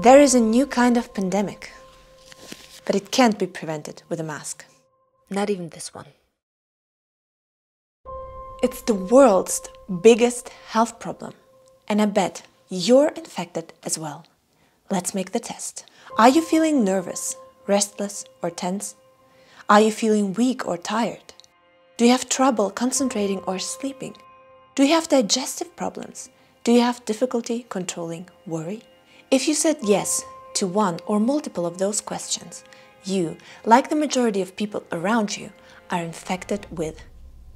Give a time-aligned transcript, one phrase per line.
[0.00, 1.72] There is a new kind of pandemic,
[2.84, 4.64] but it can't be prevented with a mask.
[5.28, 6.06] Not even this one.
[8.62, 9.60] It's the world's
[10.00, 11.34] biggest health problem,
[11.88, 14.24] and I bet you're infected as well.
[14.88, 15.84] Let's make the test.
[16.16, 17.34] Are you feeling nervous,
[17.66, 18.94] restless, or tense?
[19.68, 21.34] Are you feeling weak or tired?
[21.96, 24.14] Do you have trouble concentrating or sleeping?
[24.76, 26.30] Do you have digestive problems?
[26.62, 28.84] Do you have difficulty controlling worry?
[29.30, 30.24] If you said yes
[30.54, 32.64] to one or multiple of those questions,
[33.04, 35.52] you, like the majority of people around you,
[35.90, 37.02] are infected with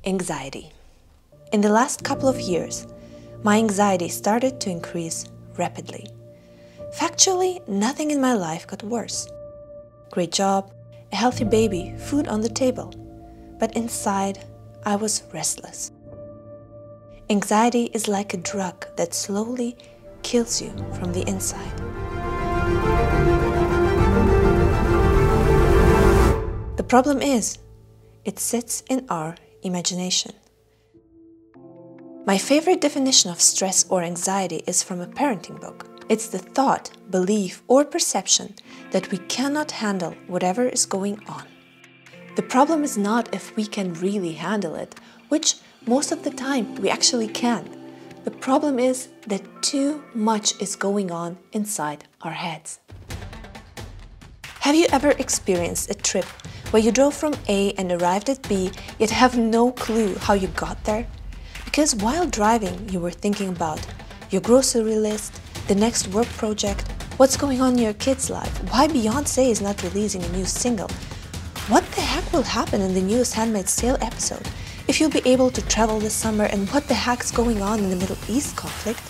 [0.04, 0.70] anxiety.
[1.50, 2.86] In the last couple of years,
[3.42, 5.24] my anxiety started to increase
[5.56, 6.06] rapidly.
[6.94, 9.26] Factually, nothing in my life got worse.
[10.10, 10.70] Great job,
[11.10, 12.92] a healthy baby, food on the table.
[13.58, 14.44] But inside,
[14.84, 15.90] I was restless.
[17.30, 19.78] Anxiety is like a drug that slowly
[20.22, 21.76] kills you from the inside.
[26.76, 27.58] The problem is,
[28.24, 30.32] it sits in our imagination.
[32.24, 35.88] My favorite definition of stress or anxiety is from a parenting book.
[36.08, 38.54] It's the thought, belief, or perception
[38.92, 41.44] that we cannot handle whatever is going on.
[42.36, 44.94] The problem is not if we can really handle it,
[45.28, 45.56] which
[45.86, 47.81] most of the time we actually can.
[48.24, 52.78] The problem is that too much is going on inside our heads.
[54.60, 56.24] Have you ever experienced a trip
[56.70, 60.46] where you drove from A and arrived at B, yet have no clue how you
[60.48, 61.04] got there?
[61.64, 63.84] Because while driving, you were thinking about
[64.30, 68.86] your grocery list, the next work project, what's going on in your kid's life, why
[68.86, 70.88] Beyonce is not releasing a new single,
[71.66, 74.48] what the heck will happen in the newest Handmaid's Tale episode,
[74.88, 77.90] if you'll be able to travel this summer and what the heck's going on in
[77.90, 79.00] the Middle East conflict.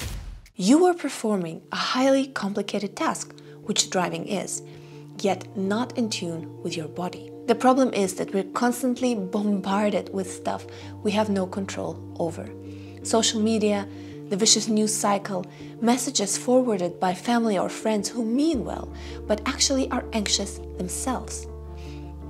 [0.54, 4.62] You are performing a highly complicated task, which driving is,
[5.20, 7.30] yet not in tune with your body.
[7.46, 10.66] The problem is that we're constantly bombarded with stuff
[11.02, 12.48] we have no control over.
[13.02, 13.88] Social media,
[14.28, 15.44] the vicious news cycle,
[15.80, 18.92] messages forwarded by family or friends who mean well,
[19.26, 21.46] but actually are anxious themselves.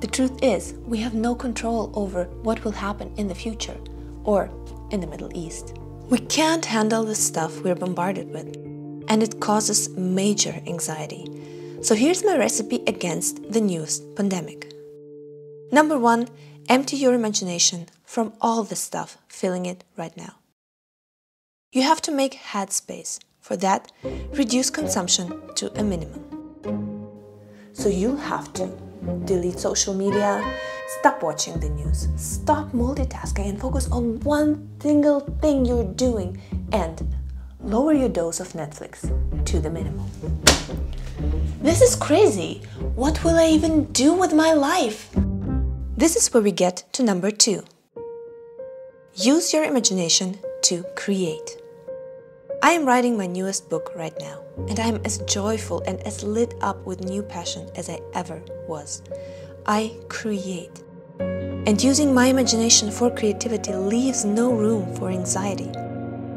[0.02, 3.76] The truth is, we have no control over what will happen in the future
[4.24, 4.50] or
[4.90, 5.76] in the Middle East.
[6.10, 8.48] We can't handle the stuff we're bombarded with,
[9.06, 11.24] and it causes major anxiety.
[11.82, 14.74] So here's my recipe against the newest pandemic.
[15.70, 16.26] Number one,
[16.68, 20.34] empty your imagination from all the stuff filling it right now.
[21.70, 23.20] You have to make headspace.
[23.38, 23.92] For that,
[24.32, 26.24] reduce consumption to a minimum.
[27.72, 28.91] So you'll have to
[29.24, 30.42] delete social media,
[31.00, 36.40] stop watching the news, stop multitasking and focus on one single thing you're doing,
[36.72, 37.02] and
[37.60, 39.02] lower your dose of Netflix
[39.46, 40.08] to the minimum.
[41.60, 42.62] This is crazy!
[42.96, 45.10] What will I even do with my life?
[45.96, 47.62] This is where we get to number two.
[49.14, 51.61] Use your imagination to create.
[52.64, 56.22] I am writing my newest book right now, and I am as joyful and as
[56.22, 59.02] lit up with new passion as I ever was.
[59.66, 60.80] I create.
[61.18, 65.72] And using my imagination for creativity leaves no room for anxiety.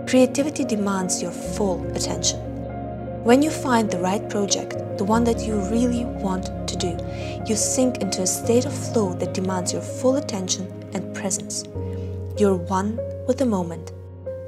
[0.09, 2.39] Creativity demands your full attention.
[3.23, 6.97] When you find the right project, the one that you really want to do,
[7.45, 11.65] you sink into a state of flow that demands your full attention and presence.
[12.35, 13.91] You're one with the moment,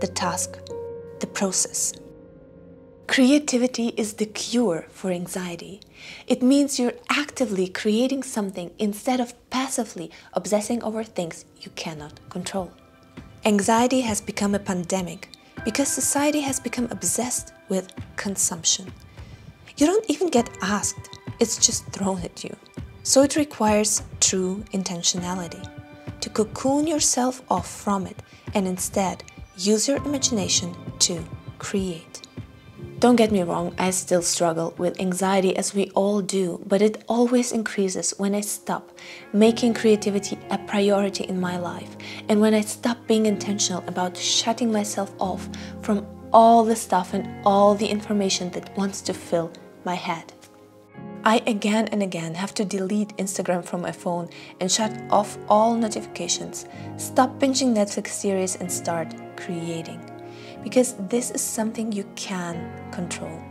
[0.02, 0.58] the task,
[1.20, 1.94] the process.
[3.08, 5.80] Creativity is the cure for anxiety.
[6.28, 12.72] It means you're actively creating something instead of passively obsessing over things you cannot control.
[13.46, 15.30] Anxiety has become a pandemic
[15.64, 18.92] because society has become obsessed with consumption.
[19.78, 22.56] You don't even get asked, it's just thrown at you.
[23.04, 25.64] So it requires true intentionality
[26.20, 28.22] to cocoon yourself off from it
[28.54, 29.24] and instead
[29.56, 31.24] use your imagination to
[31.60, 32.22] create.
[33.00, 37.04] Don't get me wrong, I still struggle with anxiety as we all do, but it
[37.08, 38.92] always increases when I stop
[39.34, 41.96] making creativity a priority in my life
[42.28, 45.48] and when I stop being intentional about shutting myself off
[45.84, 49.52] from all the stuff and all the information that wants to fill
[49.86, 50.34] my head.
[51.24, 54.30] I again and again have to delete Instagram from my phone
[54.60, 56.66] and shut off all notifications,
[56.98, 60.17] stop binging Netflix series and start creating
[60.64, 62.56] because this is something you can
[62.92, 63.42] control.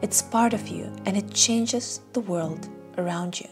[0.00, 2.68] It's part of you and it changes the world
[2.98, 3.48] around you.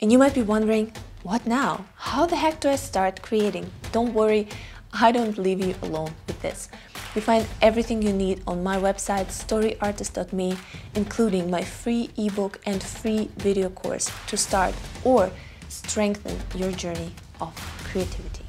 [0.00, 0.92] And you might be wondering,
[1.22, 1.84] what now?
[1.94, 3.70] How the heck do I start creating?
[3.92, 4.48] Don't worry,
[4.92, 6.68] I don't leave you alone with this.
[7.14, 10.56] You find everything you need on my website storyartist.me,
[10.94, 14.74] including my free ebook and free video course to start
[15.04, 15.30] or
[15.68, 17.54] strengthen your journey of
[17.84, 18.41] creativity.